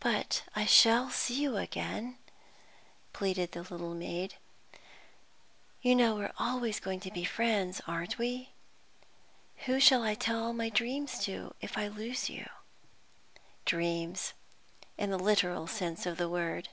"But 0.00 0.42
I 0.54 0.66
shall 0.66 1.08
see 1.08 1.40
you 1.40 1.56
again?" 1.56 2.18
pleaded 3.14 3.52
the 3.52 3.62
little 3.62 3.94
maid. 3.94 4.34
"You 5.80 5.96
know 5.96 6.14
we're 6.14 6.34
always 6.38 6.78
going 6.78 7.00
to 7.00 7.10
be 7.10 7.24
friends, 7.24 7.80
aren't 7.86 8.18
we? 8.18 8.50
Who 9.64 9.80
shall 9.80 10.02
I 10.02 10.14
tell 10.14 10.44
all 10.44 10.52
my 10.52 10.68
dreams 10.68 11.18
to, 11.20 11.54
if 11.62 11.78
I 11.78 11.88
lose 11.88 12.28
you?" 12.28 12.44
Dreams, 13.64 14.34
in 14.98 15.08
the 15.08 15.18
literal 15.18 15.66
sense 15.66 16.04
of 16.04 16.18
the 16.18 16.28
word. 16.28 16.68